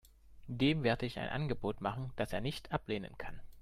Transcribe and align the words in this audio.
Dem 0.47 0.81
werde 0.81 1.05
ich 1.05 1.19
ein 1.19 1.29
Angebot 1.29 1.79
machen, 1.79 2.11
das 2.15 2.33
er 2.33 2.41
nicht 2.41 2.71
ablehnen 2.71 3.15
kann. 3.19 3.39